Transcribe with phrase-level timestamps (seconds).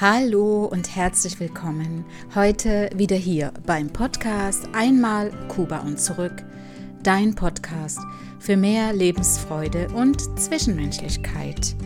[0.00, 2.06] Hallo und herzlich willkommen.
[2.34, 6.32] Heute wieder hier beim Podcast Einmal Kuba und zurück.
[7.02, 7.98] Dein Podcast
[8.40, 11.76] für mehr Lebensfreude und Zwischenmenschlichkeit.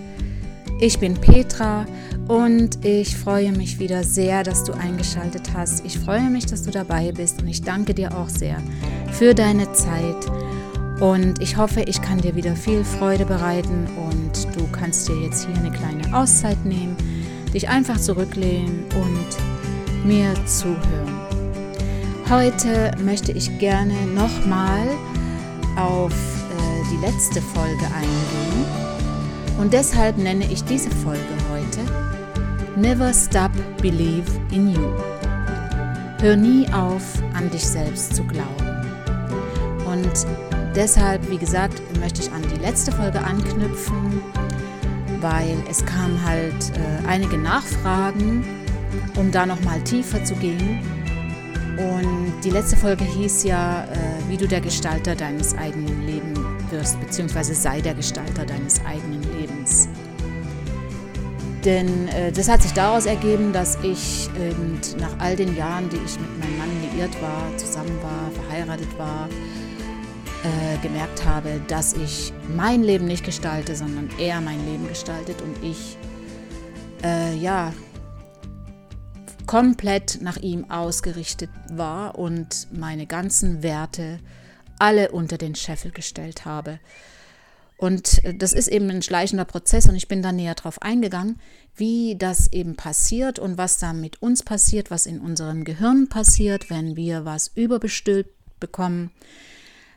[0.81, 1.85] Ich bin Petra
[2.29, 5.85] und ich freue mich wieder sehr, dass du eingeschaltet hast.
[5.85, 8.63] Ich freue mich, dass du dabei bist und ich danke dir auch sehr
[9.11, 10.31] für deine Zeit.
[11.01, 15.45] Und ich hoffe, ich kann dir wieder viel Freude bereiten und du kannst dir jetzt
[15.45, 16.97] hier eine kleine Auszeit nehmen
[17.53, 21.21] dich einfach zurücklehnen und mir zuhören.
[22.29, 24.89] Heute möchte ich gerne nochmal
[25.77, 28.87] auf äh, die letzte Folge eingehen
[29.59, 31.81] und deshalb nenne ich diese Folge heute
[32.77, 34.91] Never Stop Believe in You.
[36.21, 37.03] Hör nie auf,
[37.35, 38.87] an dich selbst zu glauben.
[39.87, 40.27] Und
[40.75, 44.21] deshalb, wie gesagt, möchte ich an die letzte Folge anknüpfen
[45.27, 48.45] weil es kamen halt äh, einige Nachfragen,
[49.17, 50.79] um da nochmal tiefer zu gehen.
[51.77, 53.97] Und die letzte Folge hieß ja, äh,
[54.29, 56.39] wie du der Gestalter deines eigenen Lebens
[56.71, 59.89] wirst, beziehungsweise sei der Gestalter deines eigenen Lebens.
[61.65, 64.31] Denn äh, das hat sich daraus ergeben, dass ich
[65.01, 69.29] nach all den Jahren, die ich mit meinem Mann liiert war, zusammen war, verheiratet war,
[70.47, 75.63] äh, gemerkt habe, dass ich mein Leben nicht gestalte, sondern er mein Leben gestaltet und
[75.65, 75.97] ich
[77.03, 77.73] äh, ja
[79.47, 84.21] komplett nach ihm ausgerichtet war und meine ganzen Werte
[84.79, 86.79] alle unter den Scheffel gestellt habe.
[87.77, 91.41] Und äh, das ist eben ein schleichender Prozess und ich bin da näher drauf eingegangen,
[91.75, 96.71] wie das eben passiert und was da mit uns passiert, was in unserem Gehirn passiert,
[96.71, 99.11] wenn wir was überbestülpt bekommen,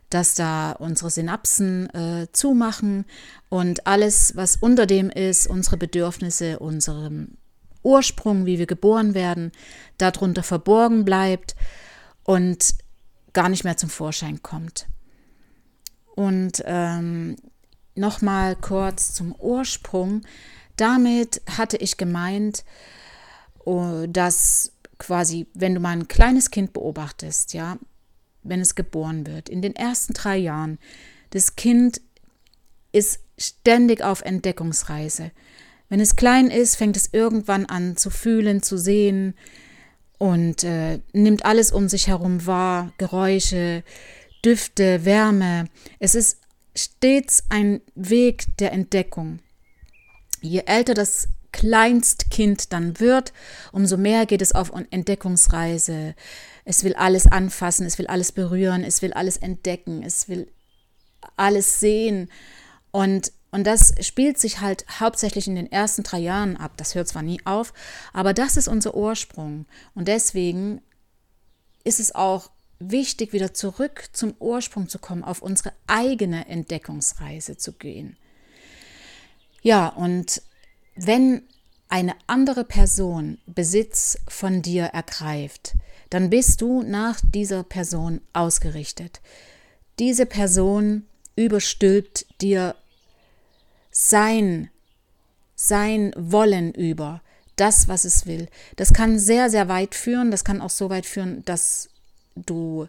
[0.09, 3.05] dass da unsere Synapsen äh, zumachen
[3.49, 7.37] und alles, was unter dem ist, unsere Bedürfnisse, unserem
[7.83, 9.51] Ursprung, wie wir geboren werden,
[9.97, 11.55] darunter verborgen bleibt
[12.23, 12.75] und
[13.33, 14.87] gar nicht mehr zum Vorschein kommt.
[16.15, 17.37] Und ähm,
[17.95, 20.23] nochmal kurz zum Ursprung.
[20.75, 22.63] Damit hatte ich gemeint,
[23.65, 27.77] oh, dass quasi, wenn du mal ein kleines Kind beobachtest, ja,
[28.49, 30.79] wenn es geboren wird, in den ersten drei Jahren,
[31.29, 32.01] das Kind
[32.91, 35.31] ist ständig auf Entdeckungsreise.
[35.89, 39.33] Wenn es klein ist, fängt es irgendwann an zu fühlen, zu sehen
[40.17, 43.83] und äh, nimmt alles um sich herum wahr, Geräusche,
[44.45, 45.65] Düfte, Wärme.
[45.99, 46.39] Es ist
[46.75, 49.39] stets ein Weg der Entdeckung.
[50.41, 53.33] Je älter das Kleinstkind dann wird,
[53.71, 56.15] umso mehr geht es auf Entdeckungsreise.
[56.65, 60.51] Es will alles anfassen, es will alles berühren, es will alles entdecken, es will
[61.35, 62.29] alles sehen.
[62.91, 66.73] Und, und das spielt sich halt hauptsächlich in den ersten drei Jahren ab.
[66.77, 67.73] Das hört zwar nie auf,
[68.13, 69.65] aber das ist unser Ursprung.
[69.95, 70.81] Und deswegen
[71.83, 77.73] ist es auch wichtig, wieder zurück zum Ursprung zu kommen, auf unsere eigene Entdeckungsreise zu
[77.73, 78.17] gehen.
[79.61, 80.41] Ja, und
[80.95, 81.43] wenn
[81.89, 85.73] eine andere Person Besitz von dir ergreift,
[86.09, 89.21] dann bist du nach dieser Person ausgerichtet.
[89.99, 91.05] Diese Person
[91.35, 92.75] überstülpt dir
[93.91, 94.69] sein,
[95.55, 97.21] sein Wollen über,
[97.55, 98.47] das, was es will.
[98.77, 100.31] Das kann sehr, sehr weit führen.
[100.31, 101.89] Das kann auch so weit führen, dass
[102.35, 102.87] du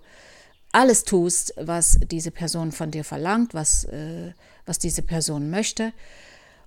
[0.72, 4.32] alles tust, was diese Person von dir verlangt, was, äh,
[4.66, 5.92] was diese Person möchte,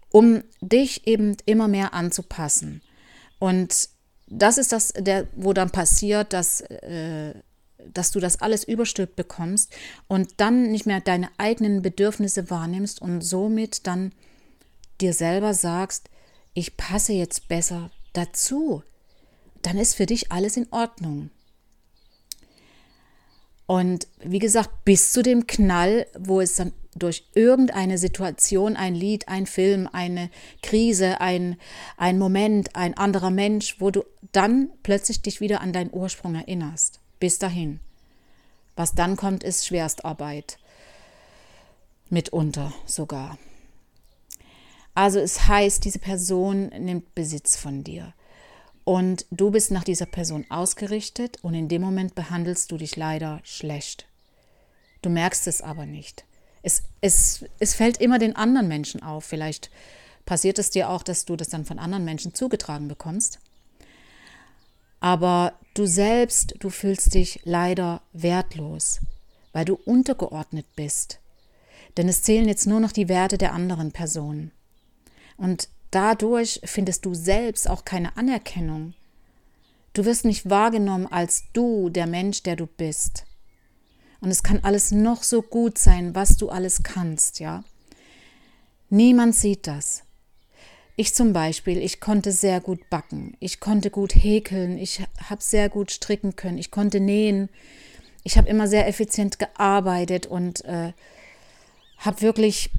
[0.10, 2.82] um dich eben immer mehr anzupassen.
[3.40, 3.90] Und
[4.38, 7.34] das ist das, der, wo dann passiert, dass, äh,
[7.92, 9.74] dass du das alles überstülpt bekommst
[10.08, 14.14] und dann nicht mehr deine eigenen Bedürfnisse wahrnimmst und somit dann
[15.02, 16.10] dir selber sagst,
[16.54, 18.84] ich passe jetzt besser dazu.
[19.62, 21.30] Dann ist für dich alles in Ordnung.
[23.66, 29.28] Und wie gesagt, bis zu dem Knall, wo es dann durch irgendeine Situation, ein Lied,
[29.28, 30.30] ein Film, eine
[30.62, 31.58] Krise, ein,
[31.98, 37.00] ein Moment, ein anderer Mensch, wo du dann plötzlich dich wieder an deinen Ursprung erinnerst.
[37.20, 37.80] Bis dahin.
[38.76, 40.58] Was dann kommt, ist Schwerstarbeit.
[42.10, 43.38] Mitunter sogar.
[44.96, 48.14] Also es heißt, diese Person nimmt Besitz von dir.
[48.84, 53.40] Und du bist nach dieser Person ausgerichtet und in dem Moment behandelst du dich leider
[53.44, 54.08] schlecht.
[55.02, 56.26] Du merkst es aber nicht
[56.64, 59.26] es, es, es fällt immer den anderen Menschen auf.
[59.26, 59.70] Vielleicht
[60.26, 63.40] passiert es dir auch, dass du das dann von anderen Menschen zugetragen bekommst.
[65.02, 69.02] Aber du selbst, du fühlst dich leider wertlos,
[69.52, 71.20] weil du untergeordnet bist.
[71.98, 74.52] Denn es zählen jetzt nur noch die Werte der anderen Personen.
[75.36, 78.94] Und dadurch findest du selbst auch keine Anerkennung.
[79.92, 83.26] Du wirst nicht wahrgenommen als du, der Mensch, der du bist.
[84.24, 87.66] Und es kann alles noch so gut sein, was du alles kannst, ja.
[88.90, 90.04] Niemand sieht das.
[90.96, 95.68] Ich zum Beispiel, ich konnte sehr gut backen, ich konnte gut häkeln, ich habe sehr
[95.68, 97.50] gut stricken können, ich konnte nähen,
[98.24, 100.94] ich habe immer sehr effizient gearbeitet und äh,
[101.98, 102.70] habe wirklich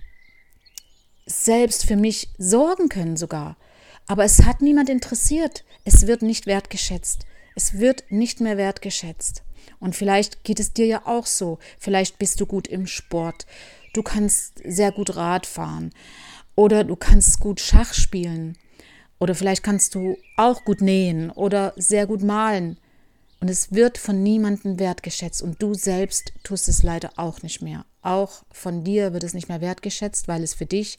[1.27, 3.59] selbst für mich sorgen können sogar.
[4.07, 5.63] Aber es hat niemand interessiert.
[5.85, 7.27] Es wird nicht wertgeschätzt.
[7.55, 9.43] Es wird nicht mehr wertgeschätzt.
[9.81, 11.59] Und vielleicht geht es dir ja auch so.
[11.79, 13.47] Vielleicht bist du gut im Sport.
[13.93, 15.93] Du kannst sehr gut Rad fahren.
[16.57, 18.57] Oder du kannst gut Schach spielen.
[19.19, 22.79] Oder vielleicht kannst du auch gut nähen oder sehr gut malen.
[23.41, 25.43] Und es wird von niemandem wertgeschätzt.
[25.43, 27.85] Und du selbst tust es leider auch nicht mehr.
[28.03, 30.99] Auch von dir wird es nicht mehr wertgeschätzt, weil es für dich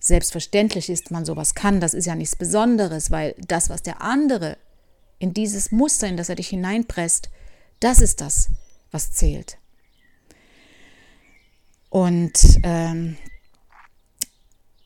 [0.00, 1.80] selbstverständlich ist, man sowas kann.
[1.80, 4.56] Das ist ja nichts Besonderes, weil das, was der andere
[5.18, 7.30] in dieses Muster, in das er dich hineinpresst,
[7.80, 8.48] das ist das,
[8.90, 9.58] was zählt.
[11.88, 13.16] Und ähm,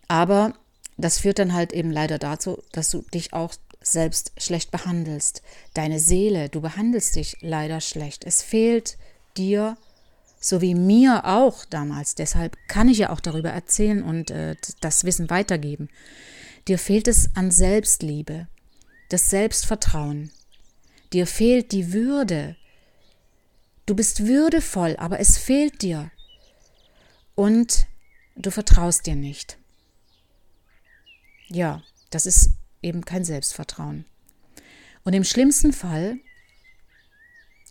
[0.09, 0.55] aber
[0.97, 5.43] das führt dann halt eben leider dazu, dass du dich auch selbst schlecht behandelst.
[5.75, 8.25] Deine Seele, du behandelst dich leider schlecht.
[8.25, 8.97] Es fehlt
[9.37, 9.77] dir,
[10.41, 15.05] so wie mir auch damals, deshalb kann ich ja auch darüber erzählen und äh, das
[15.05, 15.89] Wissen weitergeben.
[16.69, 18.49] Dir fehlt es an Selbstliebe,
[19.11, 20.31] das Selbstvertrauen.
[21.13, 22.57] Dir fehlt die Würde.
[23.87, 26.11] Du bist würdevoll, aber es fehlt dir.
[27.35, 27.87] Und
[28.37, 29.59] du vertraust dir nicht.
[31.49, 32.51] Ja, das ist
[32.83, 34.07] eben kein Selbstvertrauen.
[35.05, 36.19] Und im schlimmsten Fall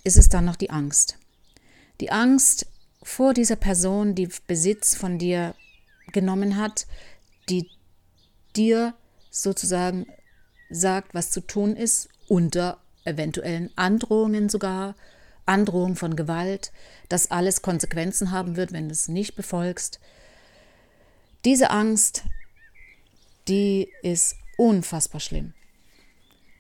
[0.04, 1.18] ist es dann noch die Angst.
[2.00, 2.68] Die Angst
[3.02, 5.56] vor dieser Person, die Besitz von dir
[6.12, 6.86] genommen hat,
[7.50, 7.70] die
[8.56, 8.94] dir
[9.32, 10.06] sozusagen
[10.70, 14.96] sagt, was zu tun ist, unter eventuellen Androhungen sogar,
[15.46, 16.72] Androhung von Gewalt,
[17.10, 20.00] dass alles Konsequenzen haben wird, wenn du es nicht befolgst.
[21.46, 22.24] Diese Angst,
[23.48, 25.54] die ist unfassbar schlimm.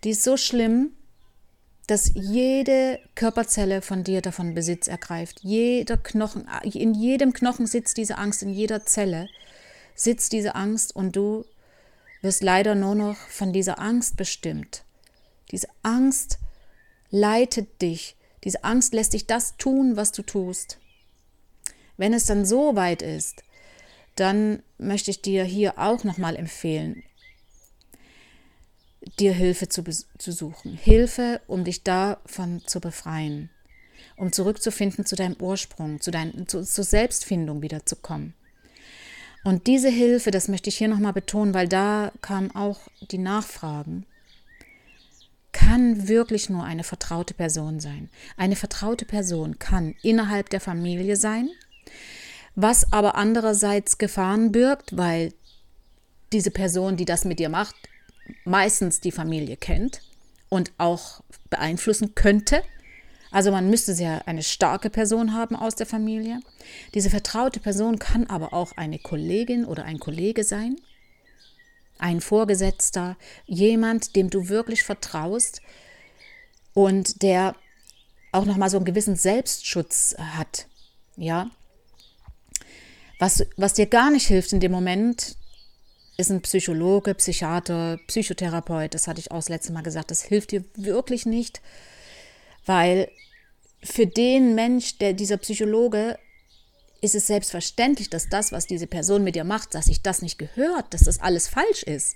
[0.03, 0.91] Die ist so schlimm,
[1.88, 5.39] dass jede Körperzelle von dir davon Besitz ergreift.
[5.41, 9.27] Jeder Knochen, in jedem Knochen sitzt diese Angst, in jeder Zelle
[9.95, 11.45] sitzt diese Angst und du
[12.21, 14.83] wirst leider nur noch von dieser Angst bestimmt.
[15.51, 16.39] Diese Angst
[17.12, 18.15] leitet dich.
[18.44, 20.80] Diese Angst lässt dich das tun, was du tust.
[21.98, 23.44] Wenn es dann so weit ist,
[24.16, 27.04] dann möchte ich dir hier auch nochmal empfehlen,
[29.19, 30.75] dir Hilfe zu, zu suchen.
[30.75, 33.50] Hilfe, um dich davon zu befreien,
[34.18, 38.34] um zurückzufinden zu deinem Ursprung, zu dein, zu, zur Selbstfindung wiederzukommen.
[39.44, 42.80] Und diese Hilfe, das möchte ich hier nochmal betonen, weil da kamen auch
[43.12, 44.06] die Nachfragen,
[45.65, 48.10] kann wirklich nur eine vertraute Person sein.
[48.38, 51.50] Eine vertraute Person kann innerhalb der Familie sein,
[52.56, 55.33] was aber andererseits Gefahren birgt, weil
[56.31, 57.75] diese Person, die das mit dir macht,
[58.45, 60.01] meistens die Familie kennt
[60.50, 62.62] und auch beeinflussen könnte.
[63.31, 66.39] Also man müsste sehr eine starke Person haben aus der Familie.
[66.94, 70.76] Diese vertraute Person kann aber auch eine Kollegin oder ein Kollege sein,
[72.04, 75.62] ein Vorgesetzter, jemand, dem du wirklich vertraust
[76.74, 77.56] und der
[78.33, 80.68] auch noch mal so einen gewissen Selbstschutz hat.
[81.16, 81.50] Ja,
[83.19, 85.38] was, was dir gar nicht hilft in dem Moment,
[86.18, 90.52] ist ein Psychologe, Psychiater, Psychotherapeut, das hatte ich auch das letzte Mal gesagt, das hilft
[90.52, 91.62] dir wirklich nicht,
[92.66, 93.10] weil
[93.81, 96.19] für den Mensch, der dieser Psychologe,
[97.04, 100.38] ist es selbstverständlich, dass das, was diese Person mit dir macht, dass sich das nicht
[100.38, 102.16] gehört, dass das alles falsch ist.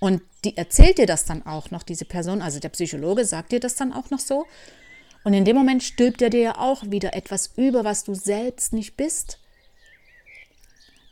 [0.00, 3.60] Und die erzählt dir das dann auch noch, diese Person, also der Psychologe sagt dir
[3.60, 4.46] das dann auch noch so.
[5.24, 8.72] Und in dem Moment stülpt er dir ja auch wieder etwas über, was du selbst
[8.72, 9.38] nicht bist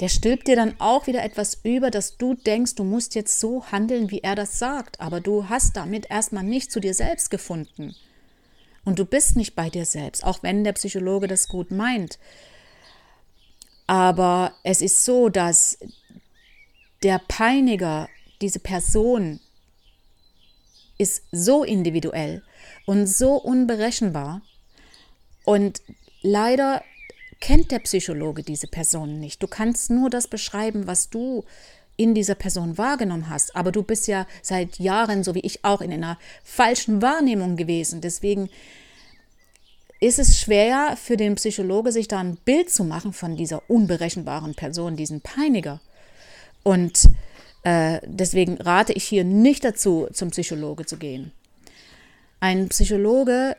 [0.01, 3.67] der stülpt dir dann auch wieder etwas über, dass du denkst, du musst jetzt so
[3.67, 7.95] handeln, wie er das sagt, aber du hast damit erstmal nicht zu dir selbst gefunden.
[8.83, 12.19] Und du bist nicht bei dir selbst, auch wenn der Psychologe das gut meint.
[13.91, 15.77] Aber es ist so, dass
[17.03, 18.09] der Peiniger,
[18.41, 19.41] diese Person,
[20.97, 22.45] ist so individuell
[22.87, 24.43] und so unberechenbar.
[25.45, 25.83] Und
[26.23, 26.85] leider
[27.41, 29.43] kennt der Psychologe diese Person nicht.
[29.43, 31.45] Du kannst nur das beschreiben, was du
[31.97, 33.57] in dieser Person wahrgenommen hast.
[33.57, 38.01] Aber du bist ja seit Jahren, so wie ich auch, in einer falschen Wahrnehmung gewesen.
[38.01, 38.51] Deswegen
[40.01, 44.55] ist es schwer für den Psychologe, sich da ein Bild zu machen von dieser unberechenbaren
[44.55, 45.81] Person, diesen Peiniger.
[46.63, 47.09] Und
[47.63, 51.31] Äh, deswegen rate ich hier nicht dazu, zum Psychologe zu gehen.
[52.41, 53.55] Ein Psychologe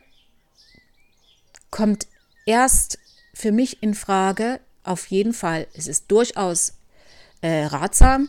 [1.69, 2.07] kommt
[2.47, 2.97] erst
[3.35, 5.67] für mich in Frage, auf jeden Fall.
[5.75, 6.73] Es ist durchaus
[7.41, 8.27] äh, ratsam,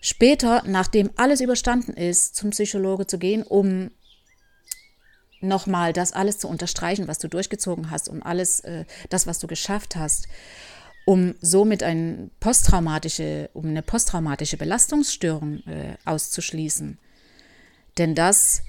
[0.00, 3.90] später, nachdem alles überstanden ist, zum Psychologe zu gehen, um
[5.40, 9.46] nochmal das alles zu unterstreichen, was du durchgezogen hast, um alles, äh, das, was du
[9.46, 10.28] geschafft hast,
[11.04, 16.98] um somit ein posttraumatische, um eine posttraumatische Belastungsstörung äh, auszuschließen.
[17.96, 18.62] Denn das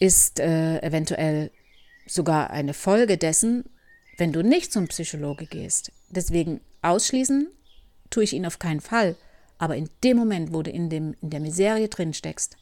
[0.00, 1.50] ist äh, eventuell
[2.06, 3.64] sogar eine Folge dessen,
[4.16, 5.92] wenn du nicht zum Psychologe gehst.
[6.08, 7.48] Deswegen ausschließen
[8.10, 9.16] tue ich ihn auf keinen Fall.
[9.58, 12.56] Aber in dem Moment, wo du in, dem, in der Miserie drin steckst,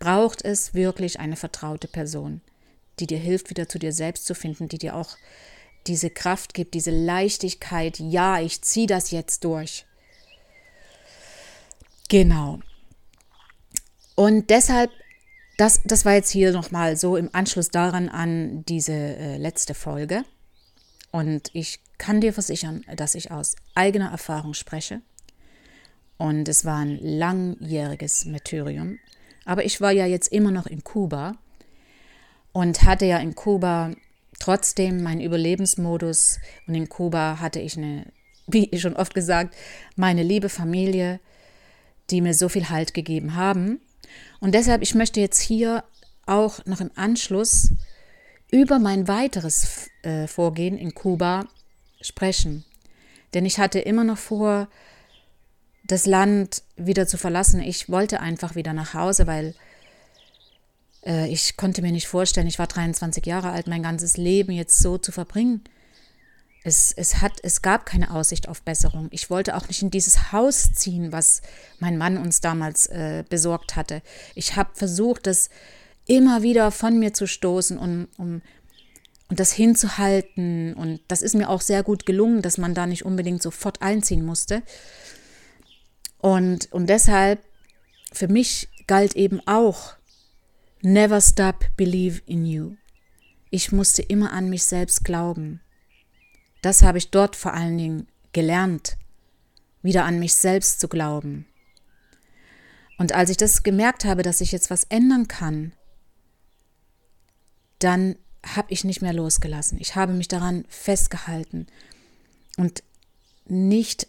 [0.00, 2.40] braucht es wirklich eine vertraute Person,
[2.98, 5.16] die dir hilft, wieder zu dir selbst zu finden, die dir auch
[5.86, 9.86] diese Kraft gibt, diese Leichtigkeit, ja, ich ziehe das jetzt durch.
[12.08, 12.58] Genau.
[14.16, 14.90] Und deshalb,
[15.56, 20.24] das, das war jetzt hier nochmal so im Anschluss daran an diese äh, letzte Folge.
[21.12, 25.00] Und ich kann dir versichern, dass ich aus eigener Erfahrung spreche.
[26.18, 28.98] Und es war ein langjähriges Martyrium.
[29.44, 31.36] Aber ich war ja jetzt immer noch in Kuba
[32.52, 33.92] und hatte ja in Kuba
[34.38, 36.38] trotzdem meinen Überlebensmodus.
[36.66, 38.06] Und in Kuba hatte ich eine,
[38.46, 39.54] wie schon oft gesagt,
[39.96, 41.20] meine liebe Familie,
[42.10, 43.80] die mir so viel Halt gegeben haben.
[44.40, 45.84] Und deshalb, ich möchte jetzt hier
[46.26, 47.72] auch noch im Anschluss
[48.50, 51.46] über mein weiteres äh, Vorgehen in Kuba
[52.00, 52.64] sprechen.
[53.32, 54.68] Denn ich hatte immer noch vor,
[55.90, 57.60] das Land wieder zu verlassen.
[57.60, 59.54] Ich wollte einfach wieder nach Hause, weil
[61.04, 64.78] äh, ich konnte mir nicht vorstellen, ich war 23 Jahre alt, mein ganzes Leben jetzt
[64.78, 65.62] so zu verbringen.
[66.62, 69.08] Es, es, hat, es gab keine Aussicht auf Besserung.
[69.10, 71.40] Ich wollte auch nicht in dieses Haus ziehen, was
[71.78, 74.02] mein Mann uns damals äh, besorgt hatte.
[74.34, 75.48] Ich habe versucht, das
[76.06, 78.42] immer wieder von mir zu stoßen, um, um
[79.28, 80.74] und das hinzuhalten.
[80.74, 84.24] Und das ist mir auch sehr gut gelungen, dass man da nicht unbedingt sofort einziehen
[84.24, 84.62] musste.
[86.20, 87.42] Und, und deshalb,
[88.12, 89.94] für mich galt eben auch,
[90.82, 92.76] never stop believe in you.
[93.50, 95.60] Ich musste immer an mich selbst glauben.
[96.62, 98.96] Das habe ich dort vor allen Dingen gelernt,
[99.82, 101.46] wieder an mich selbst zu glauben.
[102.98, 105.72] Und als ich das gemerkt habe, dass ich jetzt was ändern kann,
[107.78, 109.78] dann habe ich nicht mehr losgelassen.
[109.80, 111.66] Ich habe mich daran festgehalten
[112.58, 112.82] und
[113.46, 114.06] nicht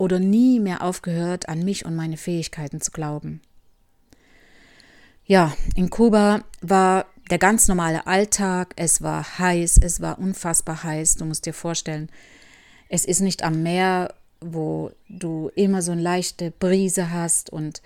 [0.00, 3.42] oder nie mehr aufgehört, an mich und meine Fähigkeiten zu glauben.
[5.26, 11.16] Ja, in Kuba war der ganz normale Alltag, es war heiß, es war unfassbar heiß,
[11.16, 12.08] du musst dir vorstellen,
[12.88, 17.82] es ist nicht am Meer, wo du immer so eine leichte Brise hast und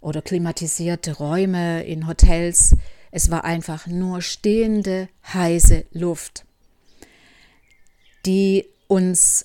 [0.00, 2.76] oder klimatisierte Räume in Hotels.
[3.10, 6.46] Es war einfach nur stehende, heiße Luft,
[8.24, 9.44] die uns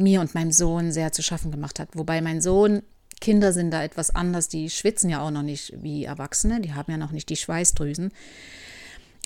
[0.00, 1.90] mir und meinem Sohn sehr zu schaffen gemacht hat.
[1.94, 2.82] Wobei mein Sohn,
[3.20, 6.90] Kinder sind da etwas anders, die schwitzen ja auch noch nicht wie Erwachsene, die haben
[6.90, 8.12] ja noch nicht die Schweißdrüsen.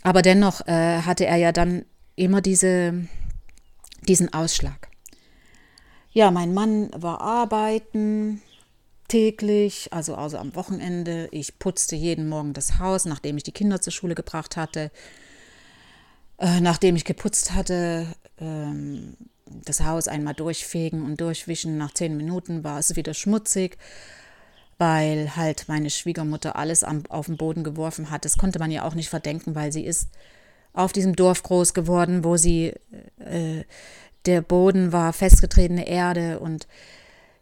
[0.03, 1.85] Aber dennoch äh, hatte er ja dann
[2.17, 3.07] immer diese,
[4.07, 4.89] diesen Ausschlag.
[6.11, 8.43] Ja, mein Mann war arbeiten
[9.09, 11.29] täglich, also, also am Wochenende.
[11.31, 14.91] Ich putzte jeden Morgen das Haus, nachdem ich die Kinder zur Schule gebracht hatte.
[16.39, 18.07] Äh, nachdem ich geputzt hatte,
[18.39, 21.79] ähm, das Haus einmal durchfegen und durchwischen.
[21.79, 23.77] Nach zehn Minuten war es wieder schmutzig,
[24.79, 28.25] weil halt meine Schwiegermutter alles am, auf den Boden geworfen hat.
[28.25, 30.09] Das konnte man ja auch nicht verdenken, weil sie ist
[30.73, 32.75] auf diesem Dorf groß geworden, wo sie,
[33.19, 33.65] äh,
[34.27, 36.67] der Boden war festgetretene Erde und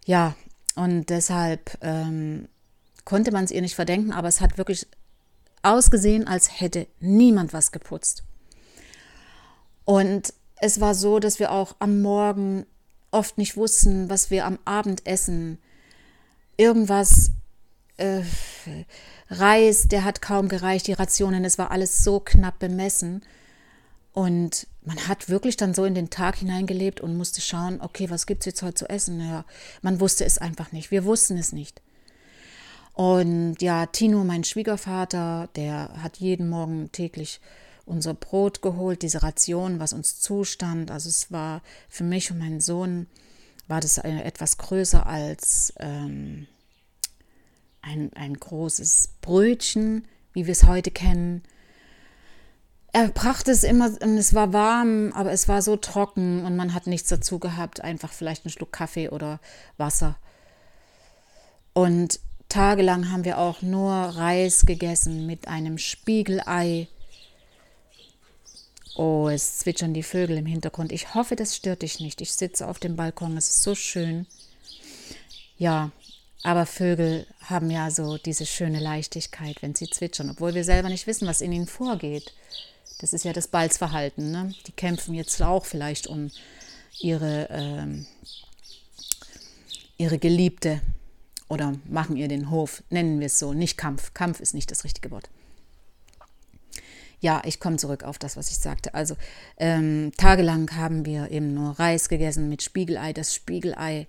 [0.05, 0.35] ja,
[0.75, 2.49] und deshalb ähm,
[3.05, 4.87] konnte man es ihr nicht verdenken, aber es hat wirklich
[5.63, 8.25] ausgesehen, als hätte niemand was geputzt.
[9.85, 12.67] Und es war so, dass wir auch am Morgen
[13.11, 15.59] oft nicht wussten, was wir am Abend essen.
[16.57, 17.33] Irgendwas,
[17.97, 18.23] äh,
[19.29, 23.23] Reis, der hat kaum gereicht, die Rationen, es war alles so knapp bemessen.
[24.13, 28.27] Und man hat wirklich dann so in den Tag hineingelebt und musste schauen, okay, was
[28.27, 29.21] gibt es jetzt heute zu essen?
[29.21, 29.45] Ja,
[29.81, 30.93] man wusste es einfach nicht.
[30.93, 31.83] Wir wussten es nicht.
[32.95, 37.41] Und ja, Tino, mein Schwiegervater, der hat jeden Morgen täglich
[37.87, 40.91] unser Brot geholt, diese Ration, was uns zustand.
[40.91, 43.07] Also es war für mich und meinen Sohn,
[43.69, 46.47] war das etwas größer als ähm,
[47.81, 51.43] ein, ein großes Brötchen, wie wir es heute kennen.
[52.93, 56.75] Er brachte es immer, und es war warm, aber es war so trocken und man
[56.75, 59.41] hat nichts dazu gehabt, einfach vielleicht einen Schluck Kaffee oder
[59.79, 60.19] Wasser.
[61.73, 62.21] Und
[62.51, 66.89] tagelang haben wir auch nur Reis gegessen mit einem Spiegelei.
[68.95, 70.93] Oh, es zwitschern die Vögel im Hintergrund.
[70.93, 72.21] Ich hoffe, das stört dich nicht.
[72.21, 74.27] Ich sitze auf dem Balkon, es ist so schön.
[75.57, 75.91] Ja,
[76.43, 81.07] aber Vögel haben ja so diese schöne Leichtigkeit, wenn sie zwitschern, obwohl wir selber nicht
[81.07, 82.35] wissen, was in ihnen vorgeht.
[83.01, 84.31] Das ist ja das Balzverhalten.
[84.31, 84.55] Ne?
[84.67, 86.31] Die kämpfen jetzt auch vielleicht um
[87.01, 88.07] ihre, ähm,
[89.97, 90.81] ihre Geliebte
[91.49, 94.15] oder machen ihr den Hof, nennen wir es so, nicht Kampf.
[94.15, 95.29] Kampf ist nicht das richtige Wort.
[97.23, 98.95] Ja, ich komme zurück auf das, was ich sagte.
[98.95, 99.15] Also
[99.57, 103.13] ähm, tagelang haben wir eben nur Reis gegessen mit Spiegelei.
[103.13, 104.09] Das Spiegelei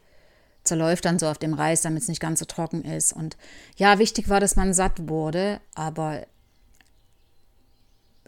[0.63, 3.13] zerläuft dann so auf dem Reis, damit es nicht ganz so trocken ist.
[3.13, 3.38] Und
[3.77, 6.25] ja, wichtig war, dass man satt wurde, aber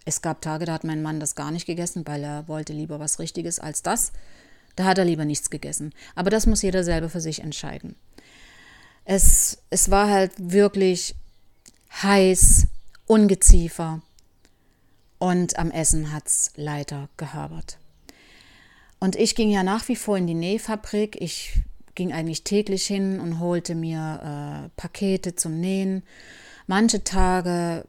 [0.06, 3.00] es gab Tage, da hat mein Mann das gar nicht gegessen, weil er wollte lieber
[3.00, 4.12] was Richtiges als das.
[4.75, 5.96] Da hat er lieber nichts gegessen.
[6.13, 7.96] Aber das muss jeder selber für sich entscheiden.
[9.04, 11.15] Es, es war halt wirklich
[12.04, 12.68] heiß,
[13.08, 14.04] Ungeziefer
[15.19, 17.77] und am Essen hat es leider gehabert.
[19.00, 21.22] Und ich ging ja nach wie vor in die Nähfabrik.
[21.22, 21.62] Ich
[21.95, 26.03] ging eigentlich täglich hin und holte mir äh, Pakete zum Nähen.
[26.67, 27.86] Manche Tage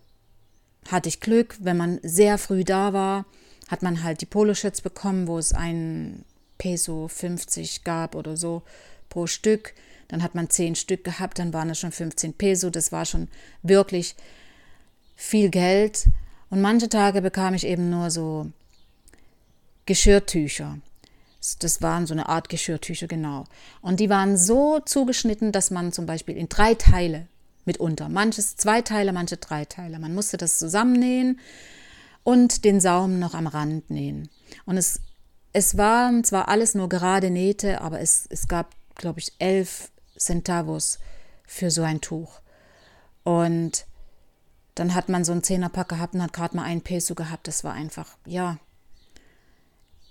[0.90, 3.26] hatte ich Glück, wenn man sehr früh da war,
[3.68, 6.24] hat man halt die Poloshirts bekommen, wo es ein
[6.58, 8.62] Peso 50 gab oder so
[9.08, 9.74] pro Stück.
[10.08, 12.70] Dann hat man zehn Stück gehabt, dann waren es schon 15 Peso.
[12.70, 13.28] Das war schon
[13.62, 14.14] wirklich
[15.16, 16.06] viel Geld.
[16.50, 18.50] Und manche Tage bekam ich eben nur so
[19.86, 20.78] Geschirrtücher.
[21.60, 23.44] Das waren so eine Art Geschirrtücher, genau.
[23.80, 27.28] Und die waren so zugeschnitten, dass man zum Beispiel in drei Teile
[27.64, 29.98] mitunter, manches zwei Teile, manche drei Teile.
[29.98, 31.38] Man musste das zusammennähen
[32.24, 34.28] und den Saum noch am Rand nähen.
[34.64, 35.00] Und es,
[35.52, 40.98] es waren zwar alles nur gerade Nähte, aber es, es gab, glaube ich, elf Centavos
[41.46, 42.40] für so ein Tuch.
[43.22, 43.86] Und
[44.76, 47.48] dann hat man so einen Zehnerpack gehabt und hat gerade mal einen Peso gehabt.
[47.48, 48.58] Das war einfach, ja,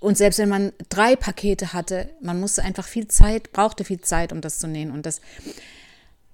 [0.05, 4.31] und selbst wenn man drei Pakete hatte, man musste einfach viel Zeit, brauchte viel Zeit,
[4.31, 4.91] um das zu nähen.
[4.91, 5.19] Und das,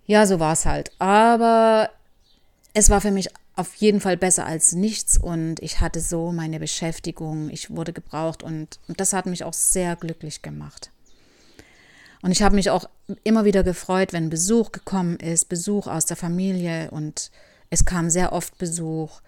[0.05, 0.91] ja, so war es halt.
[0.99, 1.89] Aber
[2.73, 6.59] es war für mich auf jeden Fall besser als nichts und ich hatte so meine
[6.59, 10.89] Beschäftigung, ich wurde gebraucht und, und das hat mich auch sehr glücklich gemacht.
[12.21, 12.89] Und ich habe mich auch
[13.23, 17.31] immer wieder gefreut, wenn Besuch gekommen ist, Besuch aus der Familie und
[17.71, 19.21] es kam sehr oft Besuch.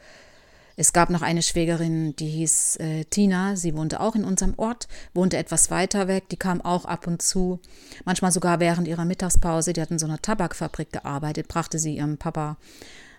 [0.75, 3.56] Es gab noch eine Schwägerin, die hieß äh, Tina.
[3.56, 6.29] Sie wohnte auch in unserem Ort, wohnte etwas weiter weg.
[6.29, 7.60] Die kam auch ab und zu,
[8.06, 9.73] manchmal sogar während ihrer Mittagspause.
[9.73, 12.58] Die hat in so einer Tabakfabrik gearbeitet, brachte sie ihrem Papa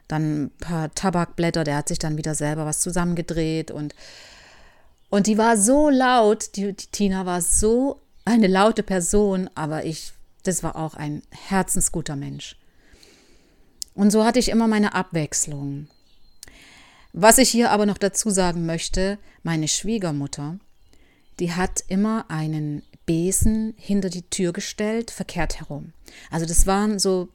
[0.08, 1.64] dann ein paar Tabakblätter.
[1.64, 3.94] Der hat sich dann wieder selber was zusammengedreht und
[5.08, 6.56] und die war so laut.
[6.56, 12.16] Die, die Tina war so eine laute Person, aber ich, das war auch ein herzensguter
[12.16, 12.56] Mensch.
[13.94, 15.88] Und so hatte ich immer meine Abwechslung.
[17.12, 20.58] Was ich hier aber noch dazu sagen möchte, meine Schwiegermutter,
[21.38, 25.92] die hat immer einen Besen hinter die Tür gestellt, verkehrt herum.
[26.30, 27.28] Also das waren so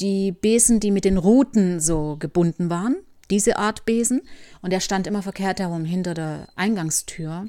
[0.00, 2.96] die Besen, die mit den Ruten so gebunden waren,
[3.30, 4.22] diese Art Besen.
[4.60, 7.48] Und der stand immer verkehrt herum hinter der Eingangstür.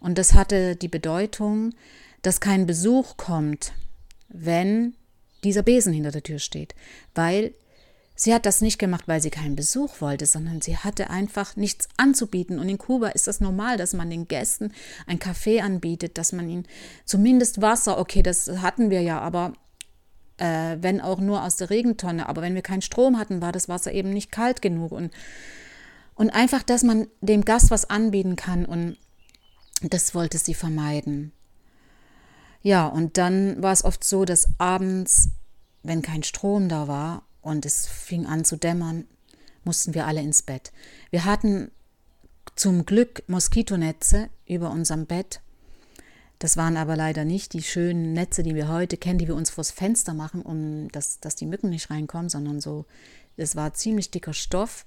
[0.00, 1.74] Und das hatte die Bedeutung,
[2.22, 3.72] dass kein Besuch kommt,
[4.28, 4.94] wenn
[5.44, 6.74] dieser Besen hinter der Tür steht,
[7.14, 7.54] weil
[8.14, 11.88] Sie hat das nicht gemacht, weil sie keinen Besuch wollte, sondern sie hatte einfach nichts
[11.96, 12.58] anzubieten.
[12.58, 14.72] Und in Kuba ist das normal, dass man den Gästen
[15.06, 16.66] ein Kaffee anbietet, dass man ihnen
[17.04, 19.54] zumindest Wasser, okay, das hatten wir ja, aber
[20.36, 22.28] äh, wenn auch nur aus der Regentonne.
[22.28, 24.92] Aber wenn wir keinen Strom hatten, war das Wasser eben nicht kalt genug.
[24.92, 25.10] Und,
[26.14, 28.66] und einfach, dass man dem Gast was anbieten kann.
[28.66, 28.98] Und
[29.80, 31.32] das wollte sie vermeiden.
[32.62, 35.30] Ja, und dann war es oft so, dass abends,
[35.82, 39.04] wenn kein Strom da war und es fing an zu dämmern,
[39.64, 40.72] mussten wir alle ins Bett.
[41.10, 41.70] Wir hatten
[42.54, 45.40] zum Glück Moskitonetze über unserem Bett.
[46.38, 49.50] Das waren aber leider nicht die schönen Netze, die wir heute kennen, die wir uns
[49.50, 52.84] vors Fenster machen, um dass, dass die Mücken nicht reinkommen, sondern so,
[53.36, 54.84] es war ziemlich dicker Stoff.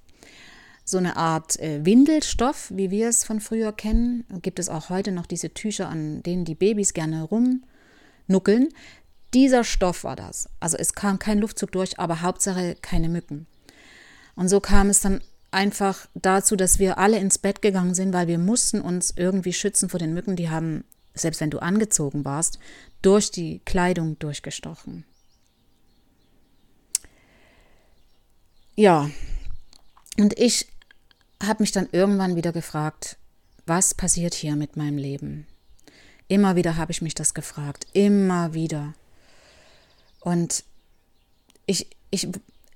[0.87, 4.23] So eine Art äh, Windelstoff, wie wir es von früher kennen.
[4.43, 8.69] Gibt es auch heute noch diese Tücher, an denen die Babys gerne rumnuckeln.
[9.33, 10.47] Dieser Stoff war das.
[10.59, 13.47] Also es kam kein Luftzug durch, aber Hauptsache keine Mücken.
[14.35, 18.27] Und so kam es dann einfach dazu, dass wir alle ins Bett gegangen sind, weil
[18.27, 20.35] wir mussten uns irgendwie schützen vor den Mücken.
[20.35, 20.83] Die haben,
[21.15, 22.59] selbst wenn du angezogen warst,
[23.01, 25.03] durch die Kleidung durchgestochen.
[28.75, 29.09] Ja,
[30.17, 30.67] und ich
[31.43, 33.17] habe mich dann irgendwann wieder gefragt,
[33.65, 35.47] was passiert hier mit meinem Leben?
[36.27, 38.93] Immer wieder habe ich mich das gefragt, immer wieder.
[40.21, 40.63] Und
[41.65, 42.27] ich, ich,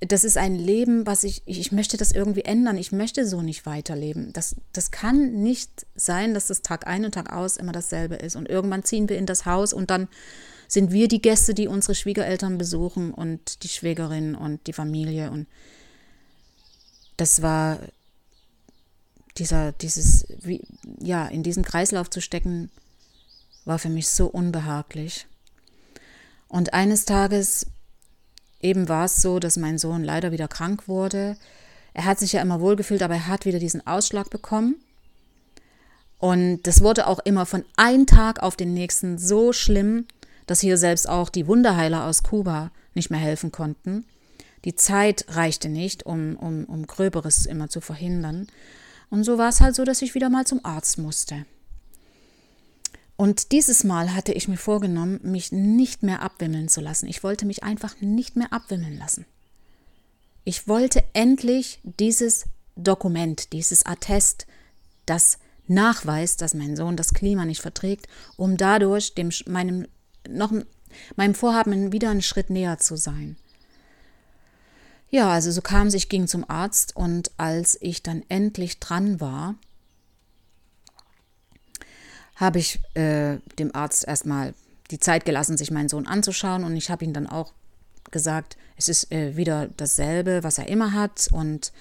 [0.01, 2.77] das ist ein Leben, was ich, ich möchte das irgendwie ändern.
[2.77, 4.31] Ich möchte so nicht weiterleben.
[4.33, 8.35] Das, das kann nicht sein, dass das Tag ein und Tag aus immer dasselbe ist.
[8.35, 10.07] Und irgendwann ziehen wir in das Haus und dann
[10.67, 15.31] sind wir die Gäste, die unsere Schwiegereltern besuchen und die Schwägerin und die Familie.
[15.31, 15.47] Und
[17.17, 17.79] das war
[19.39, 20.61] dieser, dieses, wie,
[20.99, 22.69] ja, in diesen Kreislauf zu stecken,
[23.65, 25.27] war für mich so unbehaglich.
[26.47, 27.67] Und eines Tages
[28.59, 31.37] eben war es so, dass mein Sohn leider wieder krank wurde.
[31.93, 34.75] Er hat sich ja immer wohlgefühlt, aber er hat wieder diesen Ausschlag bekommen.
[36.17, 40.05] Und das wurde auch immer von einem Tag auf den nächsten so schlimm,
[40.47, 44.05] dass hier selbst auch die Wunderheiler aus Kuba nicht mehr helfen konnten.
[44.65, 48.47] Die Zeit reichte nicht, um, um, um Gröberes immer zu verhindern.
[49.09, 51.45] Und so war es halt so, dass ich wieder mal zum Arzt musste.
[53.15, 57.07] Und dieses Mal hatte ich mir vorgenommen, mich nicht mehr abwimmeln zu lassen.
[57.07, 59.25] Ich wollte mich einfach nicht mehr abwimmeln lassen.
[60.45, 62.45] Ich wollte endlich dieses
[62.77, 64.47] Dokument, dieses Attest,
[65.05, 69.85] das nachweist, dass mein Sohn das Klima nicht verträgt, um dadurch dem, meinem,
[70.29, 70.53] noch,
[71.15, 73.37] meinem Vorhaben wieder einen Schritt näher zu sein.
[75.11, 79.19] Ja, also so kam es, ich ging zum Arzt und als ich dann endlich dran
[79.19, 79.55] war,
[82.35, 84.53] habe ich äh, dem Arzt erstmal
[84.91, 87.53] die Zeit gelassen, sich meinen Sohn anzuschauen und ich habe ihm dann auch
[88.11, 91.73] gesagt, es ist äh, wieder dasselbe, was er immer hat und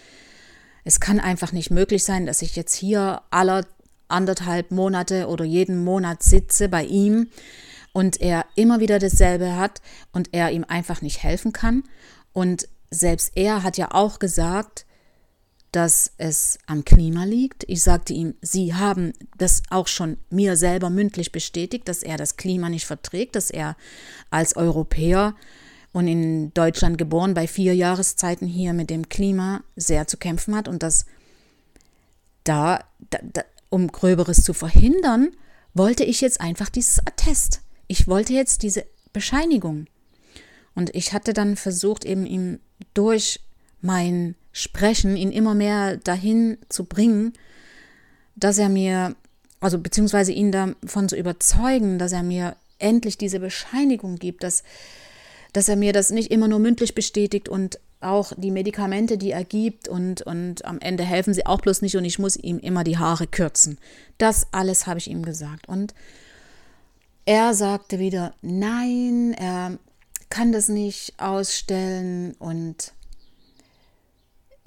[0.84, 3.66] es kann einfach nicht möglich sein, dass ich jetzt hier aller
[4.08, 7.28] anderthalb Monate oder jeden Monat sitze bei ihm
[7.92, 11.84] und er immer wieder dasselbe hat und er ihm einfach nicht helfen kann.
[12.32, 14.86] Und selbst er hat ja auch gesagt,
[15.72, 17.64] dass es am Klima liegt.
[17.68, 22.36] Ich sagte ihm, Sie haben das auch schon mir selber mündlich bestätigt, dass er das
[22.36, 23.76] Klima nicht verträgt, dass er
[24.30, 25.34] als Europäer
[25.92, 30.68] und in Deutschland geboren bei vier Jahreszeiten hier mit dem Klima sehr zu kämpfen hat
[30.68, 31.04] und dass
[32.44, 35.28] da, da, da um Gröberes zu verhindern,
[35.74, 37.60] wollte ich jetzt einfach dieses Attest.
[37.86, 39.86] Ich wollte jetzt diese Bescheinigung.
[40.78, 42.60] Und ich hatte dann versucht, eben ihm
[42.94, 43.40] durch
[43.80, 47.32] mein Sprechen, ihn immer mehr dahin zu bringen,
[48.36, 49.16] dass er mir,
[49.58, 54.62] also beziehungsweise ihn davon zu überzeugen, dass er mir endlich diese Bescheinigung gibt, dass,
[55.52, 59.42] dass er mir das nicht immer nur mündlich bestätigt und auch die Medikamente, die er
[59.42, 62.84] gibt und, und am Ende helfen sie auch bloß nicht und ich muss ihm immer
[62.84, 63.78] die Haare kürzen.
[64.16, 65.68] Das alles habe ich ihm gesagt.
[65.68, 65.92] Und
[67.24, 69.76] er sagte wieder, nein, er
[70.30, 72.92] kann das nicht ausstellen und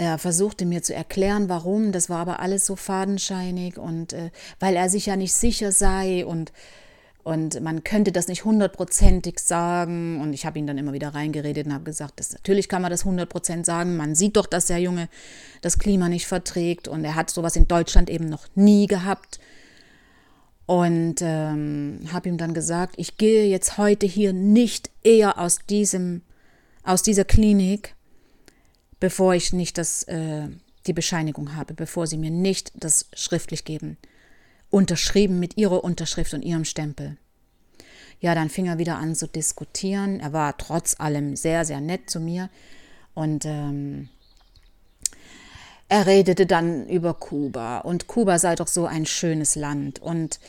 [0.01, 4.75] er versuchte mir zu erklären, warum, das war aber alles so fadenscheinig und äh, weil
[4.75, 6.51] er sich ja nicht sicher sei und,
[7.23, 10.19] und man könnte das nicht hundertprozentig sagen.
[10.19, 12.89] Und ich habe ihn dann immer wieder reingeredet und habe gesagt, das, natürlich kann man
[12.89, 13.95] das hundertprozentig sagen.
[13.95, 15.07] Man sieht doch, dass der Junge
[15.61, 19.39] das Klima nicht verträgt und er hat sowas in Deutschland eben noch nie gehabt.
[20.71, 26.21] Und ähm, habe ihm dann gesagt, ich gehe jetzt heute hier nicht eher aus diesem,
[26.85, 27.93] aus dieser Klinik,
[29.01, 30.47] bevor ich nicht das, äh,
[30.87, 33.97] die Bescheinigung habe, bevor sie mir nicht das schriftlich geben.
[34.69, 37.17] Unterschrieben mit ihrer Unterschrift und ihrem Stempel.
[38.21, 40.21] Ja, dann fing er wieder an zu diskutieren.
[40.21, 42.49] Er war trotz allem sehr, sehr nett zu mir.
[43.13, 44.07] Und ähm,
[45.91, 47.79] er redete dann über Kuba.
[47.79, 50.01] Und Kuba sei doch so ein schönes Land.
[50.01, 50.39] Und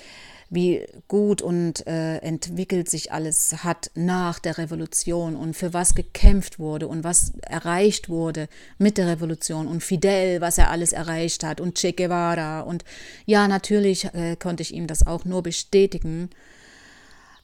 [0.50, 6.60] wie gut und äh, entwickelt sich alles hat nach der Revolution und für was gekämpft
[6.60, 11.60] wurde und was erreicht wurde mit der Revolution und Fidel, was er alles erreicht hat
[11.60, 12.60] und Che Guevara.
[12.60, 12.84] Und
[13.26, 16.30] ja, natürlich äh, konnte ich ihm das auch nur bestätigen.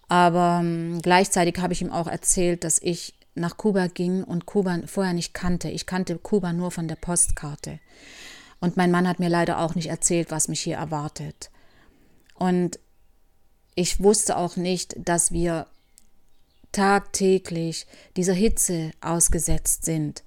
[0.08, 4.80] Aber ähm, gleichzeitig habe ich ihm auch erzählt, dass ich nach Kuba ging und Kuba
[4.86, 5.70] vorher nicht kannte.
[5.70, 7.78] Ich kannte Kuba nur von der Postkarte.
[8.60, 11.50] Und mein Mann hat mir leider auch nicht erzählt, was mich hier erwartet.
[12.34, 12.78] Und
[13.74, 15.66] ich wusste auch nicht, dass wir
[16.72, 20.24] tagtäglich dieser Hitze ausgesetzt sind.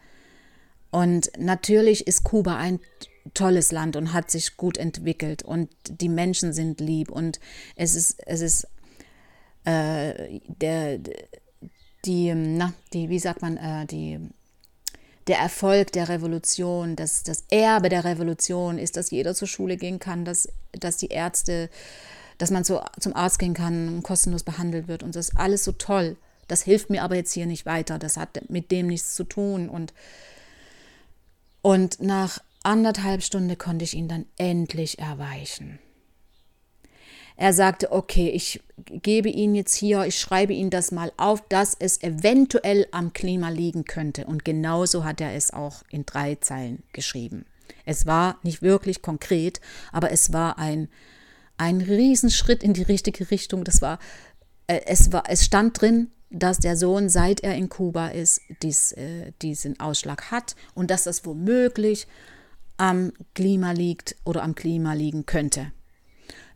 [0.90, 2.80] Und natürlich ist Kuba ein
[3.34, 7.40] tolles Land und hat sich gut entwickelt und die Menschen sind lieb und
[7.76, 8.68] es ist, es ist
[9.64, 11.00] äh, der,
[12.06, 14.20] die, na, die, wie sagt man, äh, die,
[15.28, 20.00] der Erfolg der Revolution, das, das Erbe der Revolution ist, dass jeder zur Schule gehen
[20.00, 21.70] kann, dass, dass die Ärzte
[22.42, 25.64] dass man so zum Arzt gehen kann und kostenlos behandelt wird und das ist alles
[25.64, 26.18] so toll.
[26.48, 28.00] Das hilft mir aber jetzt hier nicht weiter.
[28.00, 29.70] Das hat mit dem nichts zu tun.
[29.70, 29.94] Und,
[31.62, 35.80] und nach anderthalb Stunden konnte ich ihn dann endlich erweichen.
[37.42, 41.74] Er sagte, okay, ich gebe Ihnen jetzt hier, ich schreibe Ihnen das mal auf, dass
[41.74, 44.28] es eventuell am Klima liegen könnte.
[44.28, 47.46] Und genauso hat er es auch in drei Zeilen geschrieben.
[47.84, 49.60] Es war nicht wirklich konkret,
[49.92, 50.88] aber es war ein,
[51.58, 53.64] ein Riesenschritt in die richtige Richtung.
[53.64, 53.98] Das war,
[54.68, 58.92] äh, es war, es stand drin, dass der Sohn, seit er in Kuba ist, dies,
[58.92, 62.06] äh, diesen Ausschlag hat und dass das womöglich
[62.78, 65.72] am Klima liegt oder am Klima liegen könnte.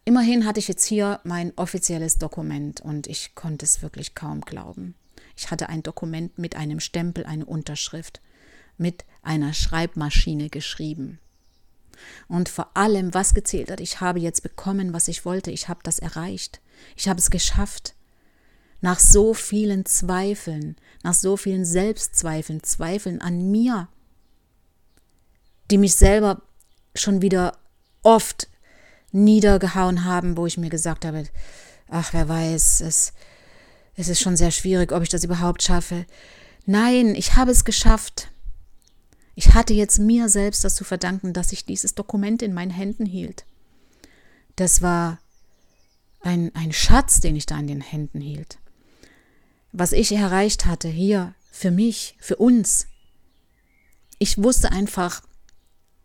[0.07, 4.93] Immerhin hatte ich jetzt hier mein offizielles Dokument und ich konnte es wirklich kaum glauben.
[5.35, 8.21] Ich hatte ein Dokument mit einem Stempel, eine Unterschrift,
[8.77, 11.19] mit einer Schreibmaschine geschrieben.
[12.27, 15.79] Und vor allem, was gezählt hat, ich habe jetzt bekommen, was ich wollte, ich habe
[15.81, 16.61] das erreicht,
[16.95, 17.95] ich habe es geschafft.
[18.81, 23.87] Nach so vielen Zweifeln, nach so vielen Selbstzweifeln, Zweifeln an mir,
[25.71, 26.43] die mich selber
[26.93, 27.57] schon wieder
[28.03, 28.49] oft
[29.15, 31.23] niedergehauen haben, wo ich mir gesagt habe,
[31.89, 33.13] ach, wer weiß, es,
[33.95, 36.05] es ist schon sehr schwierig, ob ich das überhaupt schaffe.
[36.65, 38.29] Nein, ich habe es geschafft.
[39.35, 43.05] Ich hatte jetzt mir selbst das zu verdanken, dass ich dieses Dokument in meinen Händen
[43.05, 43.45] hielt.
[44.55, 45.19] Das war
[46.21, 48.57] ein, ein Schatz, den ich da in den Händen hielt.
[49.71, 52.87] Was ich erreicht hatte hier, für mich, für uns.
[54.19, 55.21] Ich wusste einfach,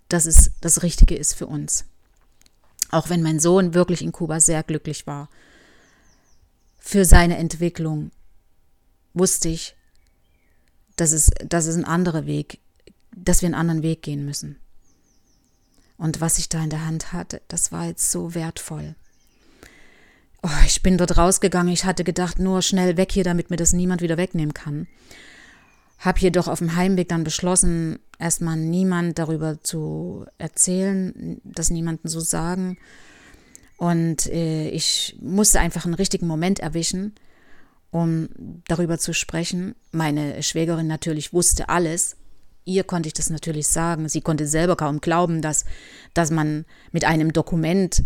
[0.08, 1.84] dass es das Richtige ist für uns.
[2.90, 5.28] Auch wenn mein Sohn wirklich in Kuba sehr glücklich war.
[6.78, 8.10] Für seine Entwicklung
[9.14, 9.76] wusste ich,
[10.96, 12.58] dass es, dass es ein anderer Weg,
[13.14, 14.56] dass wir einen anderen Weg gehen müssen.
[15.96, 18.94] Und was ich da in der Hand hatte, das war jetzt so wertvoll.
[20.42, 21.72] Oh, ich bin dort rausgegangen.
[21.72, 24.86] Ich hatte gedacht, nur schnell weg hier, damit mir das niemand wieder wegnehmen kann.
[26.00, 32.20] Hab jedoch auf dem Heimweg dann beschlossen, erstmal niemand darüber zu erzählen, das niemandem so
[32.20, 32.78] sagen.
[33.76, 37.14] Und äh, ich musste einfach einen richtigen Moment erwischen,
[37.90, 38.28] um
[38.66, 39.74] darüber zu sprechen.
[39.92, 42.16] Meine Schwägerin natürlich wusste alles.
[42.64, 44.08] Ihr konnte ich das natürlich sagen.
[44.08, 45.64] Sie konnte selber kaum glauben, dass,
[46.14, 48.02] dass man mit einem Dokument,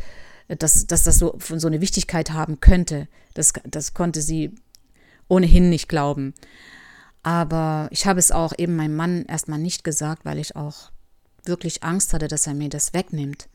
[0.48, 3.08] dass, dass das so, so eine Wichtigkeit haben könnte.
[3.34, 4.54] Das, das konnte sie
[5.28, 6.34] ohnehin nicht glauben.
[7.24, 10.92] Aber ich habe es auch eben meinem Mann erstmal nicht gesagt, weil ich auch
[11.44, 13.48] wirklich Angst hatte, dass er mir das wegnimmt.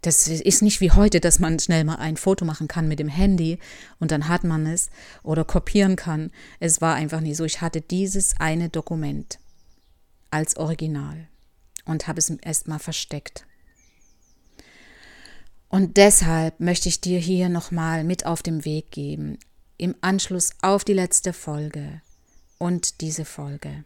[0.00, 3.08] Das ist nicht wie heute, dass man schnell mal ein Foto machen kann mit dem
[3.08, 3.58] Handy
[3.98, 4.88] und dann hat man es
[5.24, 6.30] oder kopieren kann.
[6.60, 7.44] Es war einfach nie so.
[7.44, 9.40] Ich hatte dieses eine Dokument
[10.30, 11.26] als Original
[11.86, 13.46] und habe es erstmal versteckt.
[15.68, 19.38] Und deshalb möchte ich dir hier nochmal mit auf den Weg geben
[19.76, 22.00] im Anschluss auf die letzte Folge
[22.58, 23.84] und diese Folge.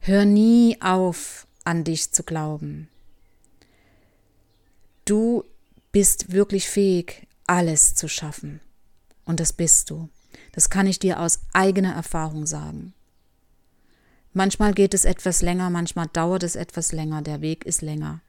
[0.00, 2.88] Hör nie auf, an dich zu glauben.
[5.04, 5.44] Du
[5.92, 8.60] bist wirklich fähig, alles zu schaffen.
[9.24, 10.08] Und das bist du.
[10.52, 12.94] Das kann ich dir aus eigener Erfahrung sagen.
[14.32, 18.20] Manchmal geht es etwas länger, manchmal dauert es etwas länger, der Weg ist länger.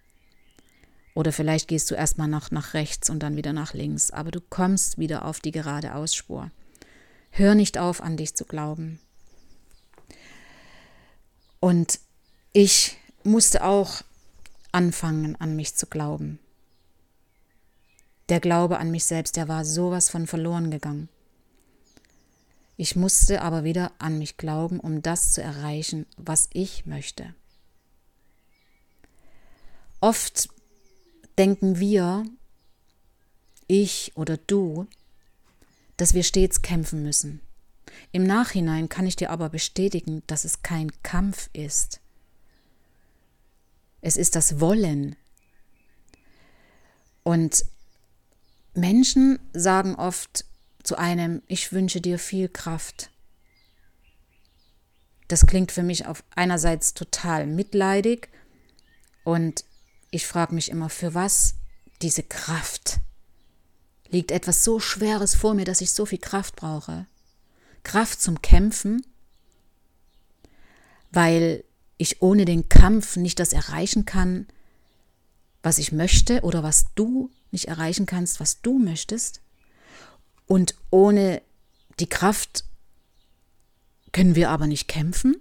[1.15, 4.41] Oder vielleicht gehst du erstmal noch nach rechts und dann wieder nach links, aber du
[4.41, 6.51] kommst wieder auf die gerade Ausspur.
[7.35, 8.99] Hör nicht auf, an dich zu glauben.
[11.59, 11.99] Und
[12.51, 14.03] ich musste auch
[14.71, 16.37] anfangen, an mich zu glauben.
[18.29, 21.09] Der Glaube an mich selbst, der war sowas von verloren gegangen.
[22.77, 27.33] Ich musste aber wieder an mich glauben, um das zu erreichen, was ich möchte.
[30.01, 30.49] Oft
[31.39, 32.25] denken wir,
[33.65, 34.85] ich oder du,
[35.97, 37.41] dass wir stets kämpfen müssen.
[38.11, 41.99] Im Nachhinein kann ich dir aber bestätigen, dass es kein Kampf ist.
[44.01, 45.15] Es ist das Wollen.
[47.23, 47.65] Und
[48.73, 50.45] Menschen sagen oft
[50.83, 53.11] zu einem, ich wünsche dir viel Kraft.
[55.27, 58.29] Das klingt für mich auf einerseits total mitleidig
[59.23, 59.63] und
[60.11, 61.55] ich frage mich immer, für was
[62.01, 62.99] diese Kraft?
[64.13, 67.07] Liegt etwas so Schweres vor mir, dass ich so viel Kraft brauche.
[67.83, 69.05] Kraft zum Kämpfen,
[71.11, 71.63] weil
[71.97, 74.47] ich ohne den Kampf nicht das erreichen kann,
[75.61, 79.41] was ich möchte oder was du nicht erreichen kannst, was du möchtest.
[80.45, 81.41] Und ohne
[81.99, 82.65] die Kraft
[84.11, 85.35] können wir aber nicht kämpfen.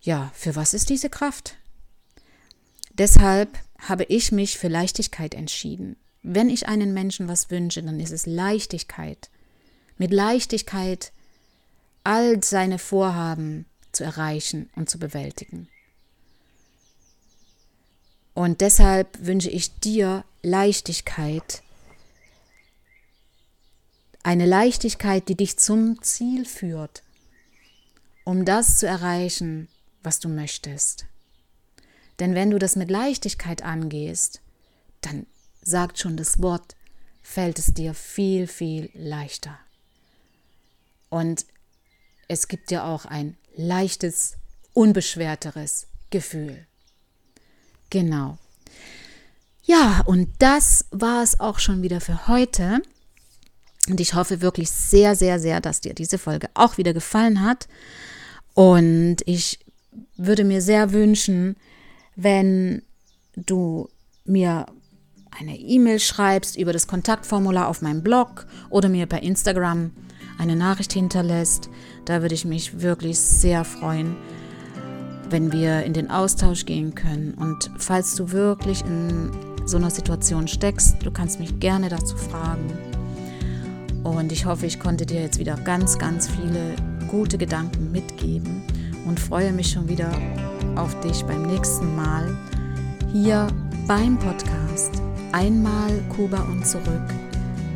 [0.00, 1.56] Ja, für was ist diese Kraft?
[2.90, 5.96] Deshalb habe ich mich für Leichtigkeit entschieden.
[6.22, 9.30] Wenn ich einen Menschen was wünsche, dann ist es Leichtigkeit.
[9.96, 11.12] Mit Leichtigkeit
[12.04, 15.68] all seine Vorhaben zu erreichen und zu bewältigen.
[18.34, 21.62] Und deshalb wünsche ich dir Leichtigkeit.
[24.22, 27.02] Eine Leichtigkeit, die dich zum Ziel führt,
[28.24, 29.68] um das zu erreichen,
[30.02, 31.06] was du möchtest.
[32.20, 34.42] Denn wenn du das mit Leichtigkeit angehst,
[35.00, 35.26] dann
[35.62, 36.76] sagt schon das Wort,
[37.22, 39.58] fällt es dir viel, viel leichter.
[41.08, 41.46] Und
[42.28, 44.36] es gibt dir auch ein leichtes,
[44.74, 46.66] unbeschwerteres Gefühl.
[47.88, 48.38] Genau.
[49.62, 52.82] Ja, und das war es auch schon wieder für heute.
[53.88, 57.66] Und ich hoffe wirklich sehr, sehr, sehr, dass dir diese Folge auch wieder gefallen hat.
[58.54, 59.58] Und ich
[60.16, 61.56] würde mir sehr wünschen,
[62.22, 62.82] wenn
[63.36, 63.88] du
[64.24, 64.66] mir
[65.30, 69.92] eine E-Mail schreibst über das Kontaktformular auf meinem Blog oder mir per Instagram
[70.38, 71.70] eine Nachricht hinterlässt.
[72.04, 74.16] Da würde ich mich wirklich sehr freuen,
[75.28, 77.34] wenn wir in den Austausch gehen können.
[77.34, 79.30] Und falls du wirklich in
[79.66, 82.72] so einer Situation steckst, du kannst mich gerne dazu fragen.
[84.02, 86.74] Und ich hoffe, ich konnte dir jetzt wieder ganz, ganz viele
[87.08, 88.62] gute Gedanken mitgeben
[89.06, 90.10] und freue mich schon wieder
[90.80, 92.34] auf dich beim nächsten Mal
[93.12, 93.46] hier
[93.86, 97.06] beim Podcast Einmal Kuba und zurück.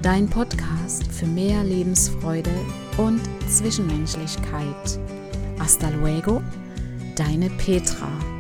[0.03, 2.51] Dein Podcast für mehr Lebensfreude
[2.97, 4.99] und Zwischenmenschlichkeit.
[5.59, 6.43] Hasta luego,
[7.15, 8.34] deine Petra.